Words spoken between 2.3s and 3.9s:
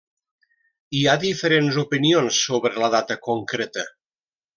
sobre la data concreta.